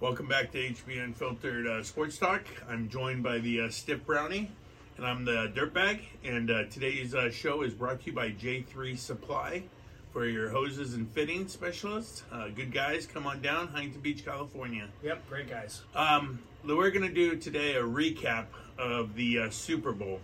Welcome 0.00 0.28
back 0.28 0.52
to 0.52 0.58
HB 0.58 1.02
Unfiltered 1.02 1.66
uh, 1.66 1.82
Sports 1.82 2.18
Talk. 2.18 2.42
I'm 2.68 2.88
joined 2.88 3.22
by 3.22 3.38
the 3.38 3.62
uh, 3.62 3.70
Stiff 3.70 4.04
Brownie, 4.06 4.50
and 4.96 5.06
I'm 5.06 5.24
the 5.24 5.52
Dirtbag. 5.54 6.00
And 6.24 6.50
uh, 6.50 6.64
today's 6.64 7.14
uh, 7.14 7.30
show 7.30 7.62
is 7.62 7.72
brought 7.72 8.00
to 8.00 8.06
you 8.06 8.12
by 8.12 8.30
J3 8.30 8.96
Supply 8.96 9.64
for 10.12 10.26
your 10.26 10.48
hoses 10.50 10.94
and 10.94 11.10
fitting 11.10 11.48
specialists. 11.48 12.22
Uh, 12.30 12.48
good 12.48 12.72
guys, 12.72 13.06
come 13.06 13.26
on 13.26 13.40
down, 13.40 13.68
Huntington 13.68 14.00
Beach, 14.00 14.24
California. 14.24 14.86
Yep, 15.02 15.28
great 15.28 15.48
guys. 15.48 15.82
Um, 15.94 16.38
we're 16.64 16.90
going 16.90 17.08
to 17.08 17.14
do 17.14 17.36
today 17.36 17.74
a 17.74 17.82
recap 17.82 18.46
of 18.78 19.14
the 19.14 19.38
uh, 19.38 19.50
Super 19.50 19.92
Bowl. 19.92 20.20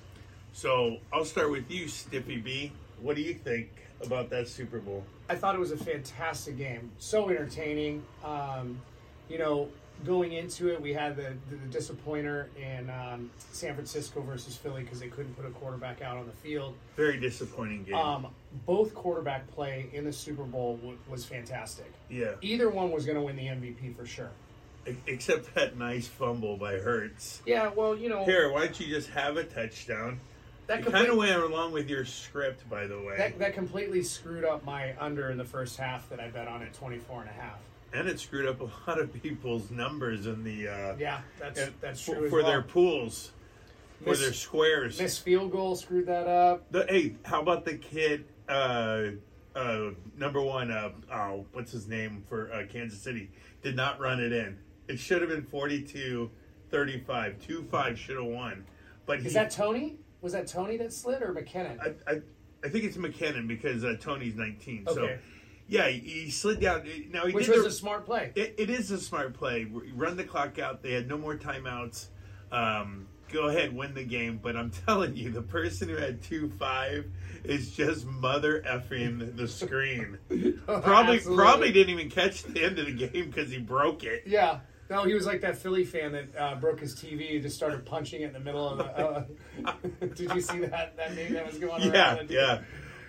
So 0.53 0.99
I'll 1.13 1.25
start 1.25 1.51
with 1.51 1.71
you, 1.71 1.89
Stiffy 1.89 2.37
B. 2.37 2.73
What 3.01 3.17
do 3.17 3.23
you 3.23 3.35
think 3.35 3.71
about 4.05 4.31
that 4.31 4.49
Super 4.49 4.79
Bowl? 4.79 5.05
I 5.29 5.35
thought 5.35 5.55
it 5.55 5.59
was 5.59 5.73
a 5.73 5.77
fantastic 5.77 6.57
game. 6.57 6.91
So 6.99 7.29
entertaining. 7.29 8.03
Um, 8.25 8.81
you 9.29 9.39
know, 9.39 9.69
going 10.05 10.33
into 10.33 10.69
it, 10.73 10.81
we 10.81 10.93
had 10.93 11.17
the, 11.17 11.35
the, 11.51 11.57
the 11.57 11.67
disappointer 11.67 12.49
in 12.57 12.89
um, 12.91 13.31
San 13.53 13.75
Francisco 13.75 14.21
versus 14.21 14.57
Philly 14.57 14.83
because 14.83 15.01
they 15.01 15.09
couldn't 15.09 15.35
put 15.35 15.45
a 15.45 15.51
quarterback 15.51 16.03
out 16.03 16.17
on 16.17 16.27
the 16.27 16.33
field. 16.33 16.75
Very 16.97 17.19
disappointing 17.19 17.85
game. 17.85 17.95
Um, 17.95 18.29
both 18.65 18.95
quarterback 18.95 19.51
play 19.51 19.89
in 19.93 20.05
the 20.05 20.13
Super 20.13 20.45
Bowl 20.45 20.77
w- 20.77 20.97
was 21.09 21.25
fantastic. 21.25 21.93
yeah. 22.09 22.33
Either 22.41 22.71
one 22.71 22.91
was 22.91 23.05
going 23.05 23.17
to 23.17 23.23
win 23.23 23.37
the 23.37 23.47
MVP 23.47 23.95
for 23.97 24.07
sure. 24.07 24.31
Except 25.07 25.55
that 25.55 25.77
nice 25.77 26.07
fumble 26.07 26.57
by 26.57 26.75
Hurts. 26.77 27.43
Yeah, 27.45 27.71
well, 27.77 27.95
you 27.95 28.09
know, 28.09 28.25
Here, 28.25 28.51
why 28.51 28.65
don't 28.65 28.81
you 28.81 28.87
just 28.87 29.11
have 29.11 29.37
a 29.37 29.45
touchdown? 29.45 30.19
That, 30.69 30.83
complete- 30.83 30.93
kind 31.01 31.11
of 31.11 31.17
went 31.17 31.43
along 31.43 31.73
with 31.73 31.89
your 31.89 32.05
script, 32.05 32.69
by 32.69 32.87
the 32.87 33.01
way. 33.01 33.17
that, 33.17 33.39
that 33.39 33.55
completely 33.55 34.03
screwed 34.03 34.45
up 34.45 34.65
my 34.65 34.95
under 35.01 35.31
in 35.31 35.39
the 35.39 35.45
first 35.45 35.79
half 35.79 36.09
that 36.11 36.21
I 36.21 36.29
bet 36.29 36.47
on 36.47 36.63
at 36.63 36.75
24 36.75 37.23
and 37.23 37.31
a 37.31 37.33
half. 37.33 37.59
and 37.95 38.07
it 38.07 38.21
screwed 38.21 38.47
up 38.47 38.61
a 38.61 38.65
lot 38.91 39.01
of 39.01 39.11
people's 39.23 39.71
numbers 39.71 40.27
in 40.27 40.45
the 40.45 40.69
uh, 40.69 40.95
Yeah, 40.99 41.23
that's, 41.41 41.71
that's 41.81 42.03
for, 42.05 42.15
true. 42.17 42.25
as 42.27 42.31
for 42.31 42.37
well. 42.43 42.47
their 42.47 42.63
pools, 42.63 43.31
for 44.05 44.11
Miss- 44.11 44.21
their 44.21 44.33
squares. 44.35 45.01
Miss 45.01 45.17
field 45.19 45.51
goal 45.53 45.75
screwed 45.75 46.07
that 46.07 46.27
up. 46.29 46.71
The, 46.71 46.85
hey, 46.89 47.15
how 47.25 47.41
about 47.41 47.65
the 47.65 47.79
kid, 47.79 48.27
uh, 48.47 49.05
uh, 49.57 49.91
number 50.19 50.43
one, 50.43 50.71
uh, 50.71 50.91
oh, 51.11 51.47
what's 51.53 51.73
his 51.73 51.89
name 51.89 52.23
for 52.29 52.53
uh, 52.53 52.65
Kansas 52.71 53.01
City? 53.01 53.31
Did 53.63 53.75
not 53.75 53.99
run 53.99 54.21
it 54.21 54.33
in. 54.33 54.59
It 54.87 54.99
should 54.99 55.23
have 55.23 55.31
been 55.31 55.43
42 55.45 56.31
35. 56.71 57.37
2 57.41 57.63
5 57.71 57.99
should 57.99 58.17
have 58.17 58.25
won. 58.27 58.67
But 59.07 59.21
Is 59.21 59.25
he, 59.25 59.31
that 59.33 59.51
Toney? 59.51 59.97
Was 60.21 60.33
that 60.33 60.47
Toney 60.47 60.77
that 60.79 60.93
slid 60.93 61.23
or 61.23 61.33
McKinnon? 61.33 61.79
I, 61.81 62.11
I, 62.13 62.21
I 62.65 62.69
think 62.69 62.85
it's 62.85 62.97
McKinnon 62.97 63.47
because 63.47 63.85
uh, 63.85 63.97
Toney's 64.01 64.35
19. 64.35 64.87
So, 64.89 65.03
Okay. 65.03 65.19
yeah, 65.69 65.89
he, 65.89 65.99
he 66.01 66.31
slid 66.31 66.61
down. 66.61 66.89
Now, 67.13 67.27
he 67.27 67.33
Which 67.33 67.47
did 67.47 67.55
was 67.55 67.63
the- 67.63 67.69
a 67.69 67.73
smart 67.73 68.05
play. 68.05 68.33
It, 68.35 68.55
it 68.59 68.71
is 68.71 68.91
a 68.91 68.99
smart 68.99 69.35
play. 69.35 69.67
Run 69.95 70.17
the 70.17 70.25
clock 70.25 70.59
out. 70.59 70.83
They 70.83 70.93
had 70.93 71.09
no 71.09 71.19
more 71.19 71.37
timeouts. 71.37 72.07
Um, 72.51 73.07
go 73.31 73.49
ahead, 73.49 73.77
win 73.77 73.95
the 73.95 74.03
game. 74.05 74.41
But 74.43 74.57
I'm 74.57 74.71
telling 74.87 75.17
you, 75.17 75.31
the 75.31 75.43
person 75.43 75.89
who 75.89 75.97
had 75.97 76.21
two 76.23 76.49
five 76.59 77.07
is 77.45 77.71
just 77.71 78.05
mother 78.07 78.63
effing 78.67 79.37
the 79.37 79.47
screen. 79.47 80.19
Probably, 80.67 81.17
Absolutely. 81.19 81.37
probably 81.37 81.73
didn't 81.73 81.91
even 81.95 82.11
catch 82.11 82.43
the 82.43 82.65
end 82.65 82.79
of 82.81 82.87
the 82.87 82.93
game 83.07 83.31
because 83.31 83.51
he 83.53 83.59
broke 83.59 84.03
it. 84.03 84.25
Yeah. 84.27 84.59
No, 84.91 85.05
he 85.05 85.13
was 85.13 85.27
like 85.27 85.43
that 85.43 85.59
Philly 85.59 85.85
fan 85.85 86.13
that 86.13 86.37
uh, 86.37 86.55
broke 86.55 86.81
his 86.81 86.95
TV 86.95 87.35
and 87.35 87.43
just 87.43 87.57
started 87.57 87.85
punching 87.85 88.23
it 88.23 88.27
in 88.27 88.33
the 88.33 88.41
middle 88.41 88.69
of 88.69 88.79
the. 88.79 88.85
Uh, 88.85 89.25
did 90.15 90.33
you 90.35 90.41
see 90.41 90.61
that 90.61 90.97
that 90.97 91.15
name 91.15 91.35
that 91.35 91.47
was 91.47 91.59
going 91.59 91.91
around? 91.91 92.31
Yeah, 92.31 92.61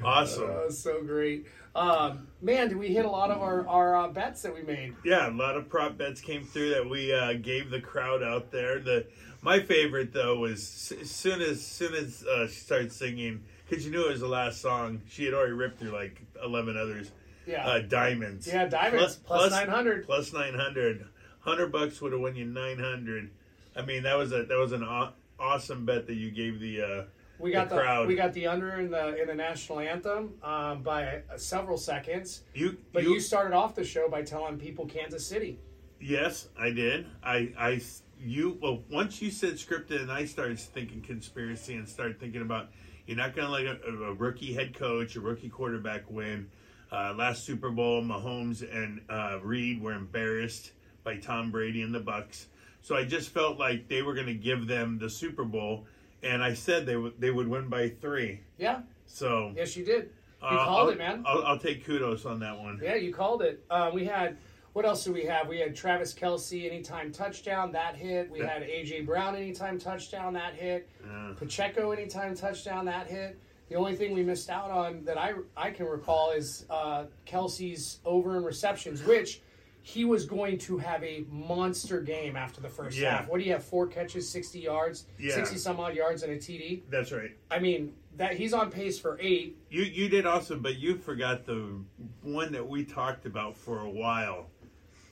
yeah, 0.01 0.05
awesome. 0.05 0.47
That 0.47 0.65
was 0.65 0.77
so 0.77 1.01
great. 1.01 1.47
Um, 1.75 2.27
man, 2.41 2.67
did 2.67 2.77
we 2.77 2.89
hit 2.89 3.05
a 3.05 3.09
lot 3.09 3.31
of 3.31 3.41
our, 3.41 3.65
our 3.67 3.95
uh, 3.95 4.07
bets 4.09 4.41
that 4.41 4.53
we 4.53 4.63
made? 4.63 4.95
Yeah, 5.05 5.29
a 5.29 5.31
lot 5.31 5.55
of 5.55 5.69
prop 5.69 5.97
bets 5.97 6.19
came 6.19 6.43
through 6.43 6.71
that 6.71 6.89
we 6.89 7.13
uh, 7.13 7.33
gave 7.33 7.69
the 7.69 7.79
crowd 7.79 8.23
out 8.23 8.51
there. 8.51 8.79
The 8.79 9.05
my 9.41 9.61
favorite 9.61 10.11
though 10.11 10.37
was 10.37 10.91
as 10.99 11.09
soon 11.09 11.41
as 11.41 11.65
soon 11.65 11.93
as 11.93 12.25
uh, 12.25 12.47
she 12.47 12.59
started 12.59 12.91
singing 12.91 13.43
because 13.67 13.85
you 13.85 13.91
knew 13.91 14.05
it 14.05 14.11
was 14.11 14.19
the 14.19 14.27
last 14.27 14.61
song. 14.61 15.01
She 15.09 15.23
had 15.23 15.33
already 15.33 15.53
ripped 15.53 15.79
through 15.79 15.91
like 15.91 16.21
eleven 16.43 16.75
others. 16.75 17.11
Yeah. 17.47 17.65
Uh, 17.65 17.79
diamonds. 17.79 18.45
Yeah, 18.45 18.67
diamonds, 18.67 19.15
plus 19.15 19.49
900. 19.49 20.05
Plus 20.05 20.33
nine 20.33 20.53
hundred. 20.53 20.97
Hundred 20.97 21.09
bucks 21.57 22.01
would 22.01 22.11
have 22.11 22.21
won 22.21 22.35
you 22.35 22.45
nine 22.45 22.79
hundred. 22.79 23.29
I 23.75 23.81
mean 23.81 24.03
that 24.03 24.17
was 24.17 24.31
a 24.31 24.43
that 24.43 24.57
was 24.57 24.71
an 24.71 24.83
aw- 24.83 25.13
awesome 25.39 25.85
bet 25.85 26.07
that 26.07 26.15
you 26.15 26.31
gave 26.31 26.59
the. 26.59 26.81
Uh, 26.81 27.03
We 27.39 27.51
got 27.51 27.69
the 27.69 27.75
the, 27.75 27.81
crowd. 27.81 28.07
we 28.07 28.15
got 28.15 28.33
the 28.33 28.47
under 28.47 28.79
in 28.79 28.91
the 28.91 29.21
in 29.21 29.27
the 29.27 29.35
national 29.35 29.79
anthem 29.79 30.33
um, 30.43 30.83
by 30.83 31.21
uh, 31.31 31.37
several 31.37 31.77
seconds. 31.77 32.43
you 32.53 32.77
But 32.93 33.03
you, 33.03 33.19
started 33.19 33.55
off 33.55 33.75
the 33.75 33.83
show 33.83 34.09
by 34.09 34.21
telling 34.23 34.57
people 34.57 34.85
Kansas 34.85 35.25
City. 35.25 35.59
Yes, 36.01 36.47
I 36.57 36.69
did. 36.69 37.07
I, 37.21 37.51
I, 37.57 37.81
you. 38.21 38.57
Well, 38.61 38.83
once 38.89 39.21
you 39.21 39.31
said 39.31 39.55
scripted, 39.55 40.01
and 40.01 40.11
I 40.11 40.25
started 40.25 40.57
thinking 40.59 41.01
conspiracy 41.01 41.75
and 41.75 41.87
started 41.89 42.19
thinking 42.19 42.41
about 42.41 42.69
you're 43.05 43.17
not 43.17 43.35
going 43.35 43.47
to 43.47 43.51
let 43.51 43.65
a, 43.65 44.03
a 44.09 44.13
rookie 44.13 44.53
head 44.53 44.73
coach, 44.73 45.15
a 45.15 45.19
rookie 45.19 45.49
quarterback 45.49 46.09
win. 46.09 46.49
Uh, 46.91 47.13
last 47.15 47.43
Super 47.43 47.69
Bowl, 47.69 48.01
Mahomes 48.01 48.61
and 48.61 49.01
uh, 49.09 49.39
Reid 49.43 49.81
were 49.81 49.93
embarrassed 49.93 50.71
by 51.09 51.17
Tom 51.17 51.49
Brady 51.49 51.81
and 51.81 51.93
the 51.93 51.99
Bucs. 51.99 52.45
So 52.83 52.95
I 52.95 53.03
just 53.03 53.29
felt 53.29 53.57
like 53.57 53.87
they 53.87 54.03
were 54.03 54.13
going 54.13 54.27
to 54.27 54.35
give 54.35 54.67
them 54.67 54.99
the 54.99 55.09
Super 55.09 55.43
Bowl, 55.43 55.87
and 56.21 56.43
I 56.43 56.53
said 56.53 56.85
they 56.85 56.97
would 56.97 57.19
they 57.19 57.31
would 57.31 57.47
win 57.47 57.67
by 57.67 57.89
three. 57.89 58.41
Yeah, 58.59 58.81
So 59.07 59.51
yes, 59.55 59.75
you 59.75 59.83
did. 59.83 60.11
You 60.41 60.47
uh, 60.47 60.65
called 60.65 60.79
I'll, 60.81 60.89
it, 60.89 60.97
man. 60.99 61.23
I'll, 61.25 61.43
I'll 61.43 61.57
take 61.57 61.83
kudos 61.83 62.25
on 62.25 62.39
that 62.41 62.57
one. 62.57 62.79
Yeah, 62.81 62.95
you 62.95 63.11
called 63.11 63.41
it. 63.41 63.65
Uh, 63.71 63.89
we 63.91 64.05
had 64.05 64.37
what 64.73 64.85
else 64.85 65.03
do 65.03 65.11
we 65.11 65.25
have? 65.25 65.47
We 65.47 65.59
had 65.59 65.75
Travis 65.75 66.13
Kelce 66.13 66.71
anytime 66.71 67.11
touchdown 67.11 67.71
that 67.71 67.95
hit. 67.95 68.29
We 68.29 68.39
had 68.39 68.61
AJ 68.61 69.07
Brown 69.07 69.35
anytime 69.35 69.79
touchdown 69.79 70.33
that 70.33 70.53
hit. 70.53 70.87
Uh, 71.03 71.33
Pacheco 71.33 71.89
anytime 71.91 72.35
touchdown 72.35 72.85
that 72.85 73.07
hit. 73.07 73.39
The 73.69 73.75
only 73.75 73.95
thing 73.95 74.13
we 74.13 74.23
missed 74.23 74.51
out 74.51 74.69
on 74.69 75.03
that 75.05 75.17
I 75.17 75.33
I 75.57 75.71
can 75.71 75.87
recall 75.87 76.31
is 76.31 76.65
uh, 76.69 77.05
Kelce's 77.25 77.99
over 78.05 78.37
in 78.37 78.43
receptions, 78.43 79.03
which 79.03 79.41
he 79.89 80.05
was 80.05 80.25
going 80.25 80.57
to 80.59 80.77
have 80.77 81.03
a 81.03 81.25
monster 81.31 81.99
game 82.01 82.35
after 82.35 82.61
the 82.61 82.69
first 82.69 82.97
Yeah. 82.97 83.17
half. 83.17 83.27
What 83.27 83.39
do 83.39 83.45
you 83.45 83.53
have? 83.53 83.63
Four 83.63 83.87
catches, 83.87 84.29
sixty 84.29 84.59
yards, 84.59 85.05
Yeah. 85.17 85.33
sixty 85.35 85.57
some 85.57 85.79
odd 85.79 85.95
yards, 85.95 86.21
and 86.23 86.31
a 86.31 86.37
TD. 86.37 86.83
that's 86.89 87.11
right. 87.11 87.31
I 87.49 87.59
mean 87.59 87.93
that 88.17 88.35
he's 88.35 88.53
on 88.53 88.69
pace 88.69 88.99
for 88.99 89.17
eight. 89.19 89.57
You 89.69 89.81
you 89.83 90.07
did 90.09 90.25
also, 90.27 90.57
but 90.57 90.77
you 90.77 90.95
forgot 90.95 91.45
the 91.45 91.79
one 92.21 92.51
that 92.51 92.67
we 92.67 92.85
talked 92.85 93.25
about 93.25 93.57
for 93.57 93.79
a 93.79 93.89
while. 93.89 94.47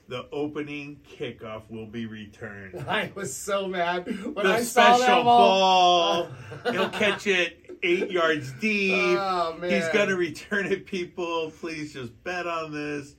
The 0.08 0.26
opening 0.32 1.00
kickoff 1.06 1.68
will 1.68 1.86
be 1.86 2.06
returned. 2.06 2.82
I 2.88 3.10
was 3.14 3.36
so 3.36 3.66
mad 3.68 4.06
when 4.06 4.34
the 4.46 4.54
I 4.54 4.60
saw 4.62 4.94
special 4.96 5.16
that 5.16 5.24
ball. 5.24 6.24
ball. 6.62 6.72
He'll 6.72 6.88
catch 6.90 7.26
it 7.26 7.76
eight 7.82 8.10
yards 8.10 8.52
deep. 8.60 8.94
Oh, 9.18 9.56
man. 9.58 9.70
He's 9.70 9.88
gonna 9.88 10.16
return 10.16 10.66
it. 10.66 10.86
People, 10.86 11.50
please 11.60 11.92
just 11.92 12.12
bet 12.24 12.46
on 12.46 12.72
this. 12.72 13.16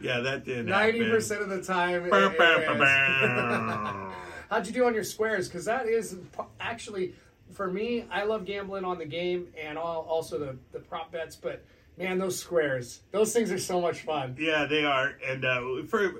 Yeah, 0.00 0.20
that 0.20 0.44
didn't 0.44 0.66
Ninety 0.66 1.08
percent 1.08 1.42
of 1.42 1.48
the 1.48 1.62
time. 1.62 2.04
it- 2.06 2.10
Bam, 2.10 2.32
it 2.32 2.38
bam, 2.38 2.60
is. 2.60 2.66
bam, 2.66 2.78
bam. 2.78 4.12
How'd 4.50 4.66
you 4.66 4.72
do 4.72 4.86
on 4.86 4.94
your 4.94 5.04
squares? 5.04 5.48
Because 5.48 5.64
that 5.66 5.86
is 5.86 6.16
actually 6.60 7.14
for 7.52 7.70
me. 7.70 8.04
I 8.10 8.24
love 8.24 8.44
gambling 8.44 8.84
on 8.84 8.98
the 8.98 9.04
game 9.06 9.48
and 9.60 9.76
all, 9.76 10.02
also 10.08 10.38
the 10.38 10.56
the 10.72 10.78
prop 10.80 11.10
bets. 11.12 11.36
But 11.36 11.64
man, 11.98 12.18
those 12.18 12.38
squares, 12.38 13.00
those 13.10 13.32
things 13.32 13.50
are 13.50 13.58
so 13.58 13.80
much 13.80 14.02
fun. 14.02 14.36
Yeah, 14.38 14.66
they 14.66 14.84
are. 14.84 15.14
And 15.26 15.44
uh, 15.44 15.60
for 15.88 16.06
uh, 16.06 16.10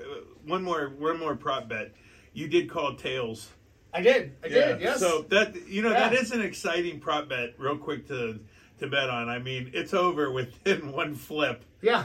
one 0.45 0.63
more 0.63 0.89
one 0.99 1.19
more 1.19 1.37
prop 1.37 1.69
bet, 1.69 1.93
you 2.33 2.49
did 2.49 2.69
call 2.69 2.97
tails. 2.97 3.49
I 3.95 4.03
did. 4.03 4.33
I 4.45 4.49
did. 4.49 4.81
Yes. 4.83 5.01
So 5.01 5.23
that 5.31 5.67
you 5.69 5.81
know 5.83 5.91
that 5.91 6.13
Yeah. 6.13 6.21
is 6.21 6.33
an 6.33 6.43
exciting 6.43 7.01
prop 7.01 7.29
bet. 7.31 7.55
Real 7.59 7.79
quick 7.79 8.07
to 8.09 8.39
to 8.81 8.87
bet 8.89 9.09
on. 9.09 9.29
I 9.31 9.39
mean, 9.39 9.71
it's 9.73 9.95
over 9.95 10.31
within 10.31 10.93
one 10.93 11.15
flip. 11.15 11.65
yeah. 11.81 12.05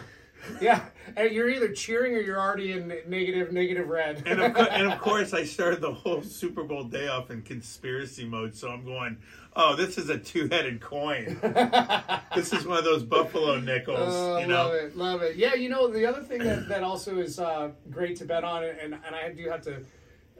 Yeah. 0.62 0.86
And 1.16 1.32
you're 1.32 1.50
either 1.50 1.72
cheering 1.74 2.16
or 2.16 2.22
you're 2.22 2.40
already 2.40 2.72
in 2.72 2.88
negative, 3.08 3.52
negative 3.52 3.88
red. 3.88 4.24
And 4.26 4.42
of, 4.42 4.54
co- 4.54 4.64
and 4.64 4.92
of 4.92 5.00
course, 5.02 5.34
I 5.34 5.44
started 5.44 5.82
the 5.82 5.94
whole 5.94 6.22
Super 6.22 6.64
Bowl 6.64 6.84
day 6.86 7.08
off 7.08 7.30
in 7.30 7.42
conspiracy 7.42 8.26
mode. 8.26 8.56
So 8.56 8.70
I'm 8.70 8.86
going, 8.86 9.18
oh, 9.56 9.76
this 9.76 9.98
is 9.98 10.10
a 10.10 10.18
two 10.18 10.48
headed 10.48 10.80
coin. 10.82 11.38
this 12.36 12.54
is 12.54 12.66
one 12.66 12.78
of 12.78 12.84
those 12.84 13.04
buffalo 13.04 13.60
nickels. 13.60 14.00
Oh, 14.00 14.38
you 14.38 14.48
know, 14.48 14.56
love 14.56 14.74
it, 14.74 14.98
love 14.98 15.22
it. 15.22 15.36
Yeah, 15.36 15.56
you 15.56 15.70
know 15.70 15.88
the 15.88 16.06
other 16.06 16.24
thing 16.24 16.40
that, 16.40 16.68
that 16.70 16.84
also 16.84 17.18
is 17.20 17.40
uh, 17.40 17.72
great 17.92 18.16
to 18.18 18.26
bet 18.26 18.44
on, 18.44 18.64
and 18.64 18.94
and 19.06 19.16
I 19.16 19.32
do 19.34 19.50
have 19.50 19.62
to 19.64 19.82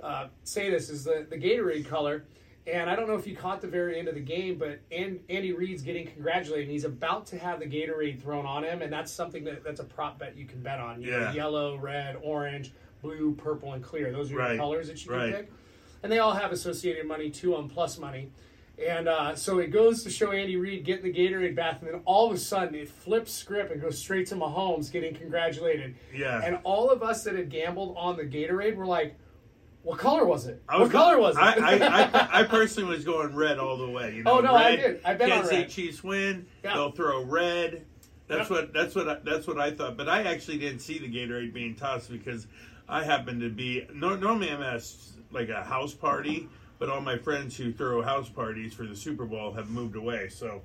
uh, 0.02 0.28
say 0.44 0.70
this 0.70 0.90
is 0.90 1.04
the 1.04 1.26
the 1.30 1.38
Gatorade 1.38 1.86
color. 1.88 2.24
And 2.66 2.90
I 2.90 2.96
don't 2.96 3.08
know 3.08 3.16
if 3.16 3.28
you 3.28 3.36
caught 3.36 3.60
the 3.62 3.68
very 3.68 4.00
end 4.00 4.08
of 4.08 4.16
the 4.16 4.22
game, 4.22 4.58
but 4.58 4.80
and 4.92 5.20
Andy 5.30 5.52
Reid's 5.52 5.82
getting 5.82 6.08
congratulated. 6.08 6.70
He's 6.70 6.86
about 6.86 7.26
to 7.28 7.38
have 7.38 7.60
the 7.60 7.66
Gatorade 7.66 8.22
thrown 8.22 8.46
on 8.46 8.64
him, 8.64 8.82
and 8.82 8.92
that's 8.92 9.12
something 9.12 9.44
that 9.44 9.64
that's 9.66 9.82
a 9.82 9.84
prop 9.84 10.18
bet 10.20 10.38
you 10.38 10.46
can 10.46 10.62
bet 10.62 10.80
on. 10.80 11.02
You 11.02 11.12
know, 11.12 11.20
Yeah. 11.20 11.34
yellow, 11.34 11.76
red, 11.78 12.18
orange, 12.22 12.72
blue, 13.02 13.36
purple, 13.36 13.74
and 13.74 13.84
clear. 13.84 14.12
Those 14.14 14.32
are 14.32 14.38
Right, 14.38 14.50
your 14.52 14.58
colors 14.60 14.88
that 14.88 15.04
you 15.04 15.12
can 15.12 15.32
pick. 15.34 15.52
And 16.04 16.12
they 16.12 16.20
all 16.20 16.34
have 16.34 16.52
associated 16.54 17.06
money 17.06 17.30
too 17.30 17.54
on 17.56 17.68
plus 17.70 17.98
money. 17.98 18.30
And 18.88 19.08
uh, 19.08 19.36
so 19.36 19.60
it 19.60 19.68
goes 19.68 20.04
to 20.04 20.10
show 20.10 20.32
Andy 20.32 20.56
Reid 20.56 20.84
getting 20.84 21.04
the 21.04 21.14
Gatorade 21.14 21.56
bath, 21.56 21.82
and 21.82 21.94
then 21.94 22.02
all 22.06 22.28
of 22.28 22.34
a 22.34 22.40
sudden 22.40 22.74
it 22.76 22.90
flips 22.90 23.32
script 23.34 23.72
and 23.72 23.82
goes 23.82 24.00
straight 24.00 24.28
to 24.28 24.36
Mahomes 24.36 24.92
getting 24.92 25.14
congratulated. 25.14 25.96
Yeah. 26.16 26.42
And 26.44 26.58
all 26.64 26.90
of 26.90 27.04
us 27.04 27.24
that 27.26 27.36
had 27.36 27.50
gambled 27.50 27.94
on 27.98 28.16
the 28.18 28.24
Gatorade 28.24 28.76
were 28.76 28.86
like, 28.88 29.16
"What 29.84 30.00
color 30.00 30.26
was 30.26 30.48
it? 30.48 30.62
Was 30.70 30.82
what 30.82 30.92
color 30.92 31.20
was 31.20 31.36
it?" 31.38 31.42
I, 31.42 31.54
I, 31.78 32.04
I, 32.04 32.30
I 32.42 32.44
personally 32.44 32.90
was 32.96 33.06
going 33.06 33.36
red 33.36 33.60
all 33.60 33.78
the 33.78 33.90
way. 33.90 34.16
You 34.16 34.24
know, 34.24 34.38
Oh, 34.38 34.42
no, 34.42 34.56
I 34.56 34.76
did. 34.76 35.02
I 35.06 35.14
bet 35.14 35.30
Kansas 35.30 35.52
on 35.54 35.60
red. 35.60 35.70
Chiefs 35.70 36.04
win. 36.04 36.46
Yeah. 36.64 36.74
They'll 36.74 36.92
throw 36.92 37.24
red. 37.24 37.86
That's 38.28 38.50
Yep. 38.50 38.50
what 38.50 38.74
that's 38.74 38.96
what 38.96 39.10
I, 39.10 39.18
that's 39.24 39.46
what 39.48 39.60
I 39.60 39.72
thought. 39.72 39.98
But 39.98 40.08
I 40.10 40.24
actually 40.24 40.58
didn't 40.58 40.80
see 40.80 40.98
the 40.98 41.08
Gatorade 41.12 41.54
being 41.54 41.76
tossed 41.76 42.10
because 42.12 42.48
I 42.88 43.04
happened 43.04 43.42
to 43.42 43.50
be 43.50 43.86
no, 43.94 44.16
normally 44.16 44.50
I'm 44.50 44.62
at 44.64 44.84
like 45.32 45.50
a 45.50 45.64
house 45.64 45.94
party, 45.94 46.48
but 46.80 46.90
all 46.90 47.02
my 47.02 47.18
friends 47.18 47.58
who 47.58 47.72
throw 47.74 48.02
house 48.02 48.30
parties 48.30 48.74
for 48.74 48.86
the 48.86 48.96
Super 48.96 49.26
Bowl 49.26 49.52
have 49.54 49.70
moved 49.70 49.96
away. 49.96 50.30
So 50.30 50.62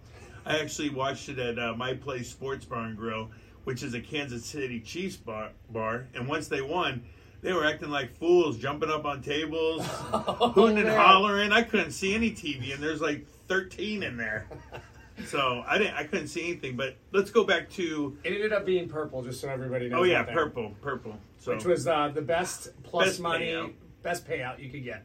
I 0.47 0.59
actually 0.61 0.91
watched 0.91 1.29
it 1.29 1.39
at 1.39 1.59
uh, 1.59 1.75
my 1.75 1.95
place 1.95 2.31
Sports 2.31 2.65
Bar 2.65 2.85
and 2.87 2.97
Grill, 2.97 3.31
which 3.65 3.83
is 3.83 3.95
a 3.95 4.01
Kansas 4.01 4.45
City 4.47 4.79
Chiefs 4.81 5.17
bar, 5.17 5.51
bar. 5.71 6.07
And 6.15 6.29
once 6.29 6.47
they 6.49 6.63
won. 6.63 7.03
They 7.41 7.53
were 7.53 7.65
acting 7.65 7.91
like 7.91 8.17
fools, 8.17 8.59
jumping 8.59 8.91
up 8.91 9.05
on 9.05 9.23
tables, 9.23 9.87
hooting 9.87 10.79
and 10.79 10.89
hollering. 10.89 11.53
I 11.53 11.63
couldn't 11.63 11.93
see 11.93 12.15
any 12.15 12.33
TV, 12.33 12.75
and 12.75 12.83
there's 12.83 13.01
like 13.01 13.27
13 13.49 14.03
in 14.03 14.17
there. 14.17 14.47
So 15.27 15.65
I 15.67 15.79
didn't. 15.79 15.95
I 15.95 16.05
couldn't 16.05 16.29
see 16.29 16.45
anything. 16.45 16.77
But 16.77 16.95
let's 17.11 17.33
go 17.33 17.43
back 17.43 17.69
to. 17.71 18.17
It 18.23 18.35
ended 18.35 18.53
up 18.53 18.65
being 18.65 18.89
purple, 18.89 19.21
just 19.25 19.41
so 19.41 19.49
everybody 19.49 19.89
knows. 19.89 19.99
Oh 19.99 20.03
yeah, 20.05 20.23
purple, 20.23 20.77
purple. 20.81 21.19
So 21.41 21.55
which 21.57 21.65
was 21.65 21.89
uh, 21.89 22.13
the 22.15 22.23
best 22.23 22.69
plus 22.85 23.07
Best 23.07 23.21
money, 23.21 23.47
payout. 23.47 23.73
best 24.05 24.29
payout 24.29 24.63
you 24.63 24.71
could 24.71 24.85
get. 24.85 25.05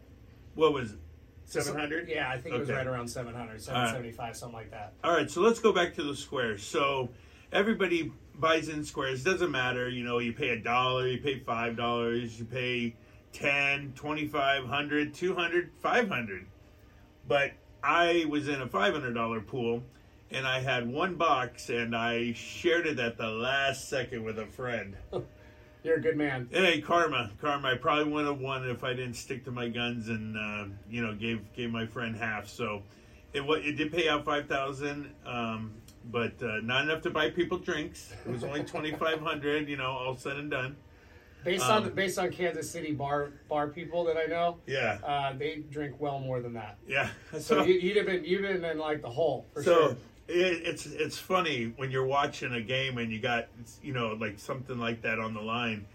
what 0.54 0.72
was 0.72 0.92
it? 0.92 1.00
700. 1.46 2.08
Yeah, 2.08 2.30
I 2.30 2.38
think 2.38 2.54
it 2.54 2.60
was 2.60 2.70
right 2.70 2.86
around 2.86 3.08
700, 3.08 3.60
775, 3.60 4.38
something 4.38 4.56
like 4.56 4.70
that. 4.70 4.94
All 5.04 5.12
right, 5.12 5.32
so 5.32 5.42
let's 5.42 5.58
go 5.60 5.74
back 5.74 5.96
to 5.96 6.04
the 6.04 6.16
squares. 6.16 6.64
So 6.64 7.10
everybody 7.52 8.12
buys 8.40 8.70
in 8.70 8.84
squares. 8.84 9.24
Doesn't 9.24 9.52
matter, 9.52 9.90
you 9.90 10.04
know, 10.04 10.20
you 10.20 10.34
pay 10.34 10.50
a 10.50 10.60
dollar, 10.60 11.08
you 11.08 11.20
pay 11.20 11.40
five 11.40 11.76
dollars, 11.76 12.40
you 12.40 12.46
pay 12.46 12.96
10, 13.34 13.94
25, 13.96 14.64
100, 14.64 15.14
200, 15.14 15.72
500. 15.82 16.46
But 17.28 17.52
I 17.84 18.26
was 18.30 18.48
in 18.48 18.62
a 18.62 18.68
$500 18.68 19.48
pool 19.48 19.84
and 20.32 20.48
I 20.48 20.60
had 20.60 20.88
one 20.88 21.16
box 21.16 21.70
and 21.70 21.96
I 21.96 22.34
shared 22.34 22.88
it 22.88 23.00
at 23.00 23.18
the 23.18 23.28
last 23.28 23.90
second 23.90 24.24
with 24.24 24.40
a 24.40 24.46
friend. 24.46 24.96
You're 25.84 25.98
a 25.98 26.02
good 26.02 26.16
man. 26.16 26.48
Hey, 26.50 26.80
karma, 26.80 27.32
karma. 27.42 27.70
I 27.70 27.76
probably 27.76 28.12
wouldn't 28.12 28.34
have 28.34 28.42
won 28.42 28.70
if 28.70 28.86
I 28.86 28.94
didn't 28.94 29.16
stick 29.16 29.44
to 29.46 29.52
my 29.52 29.68
guns 29.68 30.08
and 30.08 30.38
uh, 30.38 30.66
you 30.90 31.06
know 31.06 31.14
gave 31.14 31.42
gave 31.54 31.72
my 31.72 31.86
friend 31.86 32.16
half. 32.16 32.48
So 32.48 32.84
it 33.34 33.42
it 33.42 33.74
did 33.74 33.92
pay 33.92 34.08
out 34.08 34.24
five 34.24 34.48
thousand, 34.48 35.14
um, 35.26 35.74
but 36.12 36.42
uh, 36.44 36.58
not 36.64 36.84
enough 36.84 37.02
to 37.04 37.10
buy 37.10 37.30
people 37.30 37.58
drinks. 37.58 38.14
It 38.26 38.32
was 38.32 38.44
only 38.44 38.64
twenty 38.64 38.92
five 38.92 39.20
hundred. 39.20 39.70
You 39.70 39.78
know, 39.78 39.92
all 39.92 40.16
said 40.18 40.38
and 40.38 40.50
done. 40.52 40.76
Based 41.44 41.64
Um, 41.66 41.84
on 41.84 41.90
based 41.94 42.18
on 42.18 42.32
Kansas 42.32 42.70
City 42.70 42.94
bar 42.94 43.32
bar 43.50 43.68
people 43.68 44.06
that 44.06 44.16
I 44.18 44.26
know, 44.28 44.60
Yeah, 44.66 44.98
uh, 45.06 45.34
they 45.38 45.58
drink 45.70 45.96
well 46.00 46.20
more 46.20 46.40
than 46.42 46.54
that. 46.54 46.78
yeah. 46.88 47.10
So 47.40 47.64
you, 47.64 47.74
you'd 47.74 47.98
have 47.98 48.06
been 48.06 48.24
you'd 48.24 48.42
been 48.44 48.64
in 48.64 48.78
like 48.78 49.02
the 49.02 49.10
hole 49.10 49.46
for 49.54 49.62
so 49.62 49.74
sure. 49.74 49.98
it, 50.30 50.62
it's 50.66 50.86
it's 50.86 51.18
funny 51.18 51.74
when 51.76 51.92
you're 51.92 52.06
watching 52.06 52.54
a 52.54 52.62
game 52.62 52.98
and 52.98 53.12
you 53.12 53.20
got 53.20 53.48
you 53.82 53.92
know 53.94 54.14
like 54.20 54.40
something 54.40 54.80
like 54.80 55.02
that 55.02 55.20
on 55.20 55.34
the 55.34 55.42
line. 55.42 55.86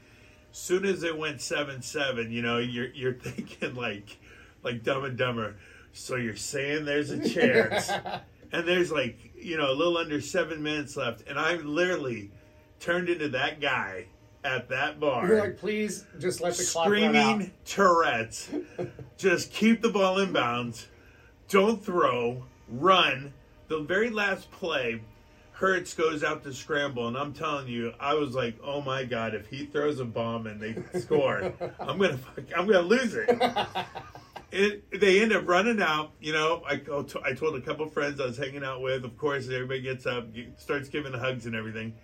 Soon 0.52 0.84
as 0.84 1.02
it 1.02 1.16
went 1.16 1.40
seven 1.40 1.80
seven, 1.80 2.30
you 2.30 2.42
know 2.42 2.58
you're 2.58 2.88
you're 2.88 3.14
thinking 3.14 3.74
like 3.74 4.18
like 4.62 4.82
Dumb 4.82 5.04
and 5.06 5.16
Dumber. 5.16 5.56
So 5.94 6.16
you're 6.16 6.36
saying 6.36 6.84
there's 6.84 7.08
a 7.10 7.26
chance, 7.34 7.90
and 8.52 8.66
there's 8.66 8.90
like 8.90 9.18
you 9.36 9.56
know 9.56 9.70
a 9.70 9.74
little 9.74 9.96
under 9.96 10.20
seven 10.20 10.62
minutes 10.62 10.96
left, 10.96 11.24
and 11.28 11.38
I 11.38 11.54
literally 11.56 12.30
turned 12.80 13.08
into 13.08 13.28
that 13.30 13.60
guy 13.60 14.06
at 14.44 14.68
that 14.68 15.00
bar 15.00 15.26
You're 15.26 15.40
like, 15.40 15.58
please 15.58 16.06
just 16.18 16.40
let 16.40 16.54
the 16.54 16.64
clock 16.64 16.88
run 16.88 17.02
out. 17.04 17.12
screaming 17.14 17.52
Tourette's. 17.64 18.48
Just 19.16 19.52
keep 19.52 19.82
the 19.82 19.88
ball 19.90 20.18
in 20.18 20.32
bounds. 20.32 20.86
Don't 21.48 21.84
throw. 21.84 22.44
Run. 22.68 23.32
The 23.66 23.80
very 23.80 24.10
last 24.10 24.50
play, 24.50 25.00
Hurts 25.52 25.92
goes 25.92 26.22
out 26.22 26.44
to 26.44 26.52
scramble, 26.52 27.08
and 27.08 27.16
I'm 27.16 27.32
telling 27.32 27.66
you, 27.66 27.92
I 27.98 28.14
was 28.14 28.34
like, 28.34 28.54
"Oh 28.62 28.80
my 28.80 29.04
god! 29.04 29.34
If 29.34 29.48
he 29.48 29.66
throws 29.66 29.98
a 29.98 30.04
bomb 30.04 30.46
and 30.46 30.60
they 30.60 30.76
score, 31.00 31.52
I'm 31.80 31.98
gonna, 31.98 32.16
fuck, 32.16 32.44
I'm 32.56 32.66
gonna 32.66 32.80
lose 32.82 33.14
it." 33.14 33.28
It, 34.50 35.00
they 35.00 35.20
end 35.20 35.32
up 35.32 35.46
running 35.46 35.80
out. 35.82 36.12
You 36.20 36.32
know, 36.32 36.62
I, 36.66 36.80
I 37.24 37.32
told 37.34 37.54
a 37.56 37.60
couple 37.60 37.86
friends 37.88 38.20
I 38.20 38.26
was 38.26 38.38
hanging 38.38 38.64
out 38.64 38.80
with. 38.80 39.04
Of 39.04 39.16
course, 39.18 39.44
everybody 39.48 39.82
gets 39.82 40.06
up, 40.06 40.28
starts 40.56 40.88
giving 40.88 41.12
hugs 41.12 41.44
and 41.46 41.54
everything. 41.54 41.94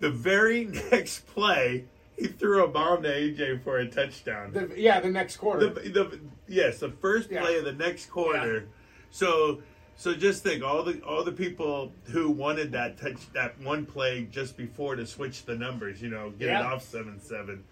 The 0.00 0.10
very 0.10 0.64
next 0.90 1.26
play, 1.26 1.84
he 2.16 2.26
threw 2.26 2.64
a 2.64 2.68
bomb 2.68 3.02
to 3.02 3.08
AJ 3.08 3.62
for 3.62 3.78
a 3.78 3.88
touchdown. 3.88 4.52
The, 4.52 4.72
yeah, 4.76 5.00
the 5.00 5.10
next 5.10 5.36
quarter. 5.36 5.68
The, 5.68 5.80
the 5.90 6.20
yes, 6.48 6.78
the 6.78 6.90
first 6.90 7.30
Yeah. 7.30 7.42
play 7.42 7.58
of 7.58 7.64
the 7.64 7.72
next 7.72 8.06
quarter. 8.10 8.68
So 9.10 9.62
so 9.96 10.14
just 10.14 10.42
think 10.42 10.64
all 10.64 10.82
the 10.82 11.00
all 11.02 11.22
the 11.22 11.32
people 11.32 11.92
who 12.04 12.30
wanted 12.30 12.72
that 12.72 12.98
touch 12.98 13.32
that 13.34 13.60
one 13.60 13.84
play 13.86 14.26
just 14.30 14.56
before 14.56 14.96
to 14.96 15.06
switch 15.06 15.44
the 15.44 15.54
numbers, 15.54 16.00
you 16.00 16.08
know, 16.08 16.30
get 16.30 16.48
it 16.48 16.56
off 16.56 16.82
seven 16.82 17.20
seven. 17.20 17.62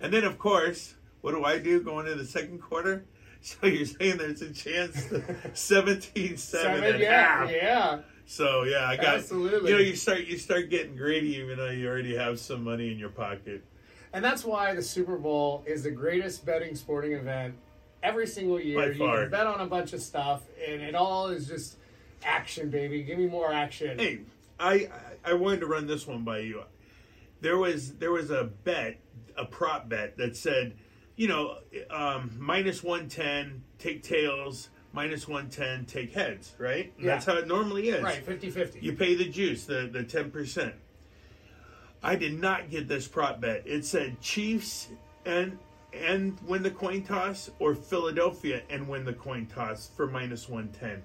And 0.00 0.12
then 0.12 0.24
of 0.24 0.38
course, 0.38 0.94
what 1.22 1.32
do 1.32 1.44
I 1.44 1.58
do 1.58 1.80
going 1.80 2.06
into 2.06 2.18
the 2.18 2.28
second 2.28 2.60
quarter? 2.60 3.04
So 3.60 3.66
you're 3.66 3.84
saying 3.84 4.16
there's 4.16 4.40
a 4.40 4.50
chance 4.52 5.06
17 5.52 6.36
7 6.36 6.36
Seven, 6.38 7.00
yeah, 7.00 7.38
half. 7.40 7.50
yeah. 7.50 7.98
So 8.26 8.62
yeah, 8.62 8.86
I 8.88 8.96
got 8.96 9.16
Absolutely. 9.16 9.70
You 9.70 9.76
know, 9.76 9.82
you 9.82 9.96
start 9.96 10.20
you 10.24 10.38
start 10.38 10.70
getting 10.70 10.96
greedy 10.96 11.36
even 11.36 11.58
though 11.58 11.68
you 11.70 11.86
already 11.86 12.16
have 12.16 12.40
some 12.40 12.64
money 12.64 12.90
in 12.90 12.98
your 12.98 13.10
pocket. 13.10 13.62
And 14.14 14.24
that's 14.24 14.44
why 14.44 14.74
the 14.74 14.82
Super 14.82 15.18
Bowl 15.18 15.62
is 15.66 15.82
the 15.82 15.90
greatest 15.90 16.46
betting 16.46 16.74
sporting 16.74 17.12
event 17.12 17.54
every 18.02 18.26
single 18.26 18.58
year. 18.58 18.78
By 18.78 18.86
you 18.92 18.94
far. 18.98 19.22
can 19.22 19.30
bet 19.30 19.46
on 19.46 19.60
a 19.60 19.66
bunch 19.66 19.92
of 19.92 20.00
stuff, 20.00 20.42
and 20.66 20.80
it 20.80 20.94
all 20.94 21.28
is 21.28 21.46
just 21.46 21.76
action, 22.24 22.70
baby. 22.70 23.02
Give 23.02 23.18
me 23.18 23.26
more 23.26 23.52
action. 23.52 23.98
Hey, 23.98 24.20
I 24.58 24.72
I- 24.72 24.88
I 25.26 25.32
wanted 25.34 25.60
to 25.60 25.66
run 25.66 25.86
this 25.86 26.06
one 26.06 26.22
by 26.24 26.38
you. 26.40 26.62
There 27.42 27.58
was 27.58 27.92
there 27.96 28.12
was 28.12 28.30
a 28.30 28.44
bet, 28.44 29.00
a 29.36 29.44
prop 29.44 29.88
bet 29.88 30.16
that 30.16 30.34
said, 30.36 30.76
you 31.16 31.28
know, 31.28 31.58
um, 31.90 32.30
minus 32.38 32.82
one 32.82 33.08
ten, 33.08 33.62
take 33.78 34.02
tails. 34.02 34.68
Minus 34.92 35.26
one 35.26 35.48
ten, 35.48 35.84
take 35.86 36.12
heads. 36.12 36.52
Right? 36.58 36.92
Yeah. 36.98 37.06
That's 37.06 37.26
how 37.26 37.36
it 37.36 37.48
normally 37.48 37.88
is. 37.88 38.02
Right, 38.02 38.24
50 38.24 38.50
50. 38.50 38.78
You 38.80 38.92
pay 38.92 39.14
the 39.16 39.28
juice, 39.28 39.64
the 39.64 39.88
the 39.92 40.04
ten 40.04 40.30
percent. 40.30 40.74
I 42.02 42.14
did 42.16 42.38
not 42.40 42.70
get 42.70 42.86
this 42.86 43.08
prop 43.08 43.40
bet. 43.40 43.62
It 43.66 43.84
said 43.84 44.20
Chiefs 44.20 44.88
and 45.24 45.58
and 45.92 46.38
win 46.46 46.62
the 46.62 46.70
coin 46.70 47.02
toss, 47.02 47.50
or 47.58 47.74
Philadelphia 47.74 48.62
and 48.70 48.88
win 48.88 49.04
the 49.04 49.12
coin 49.14 49.46
toss 49.46 49.90
for 49.96 50.06
minus 50.06 50.48
one 50.48 50.68
ten. 50.68 51.02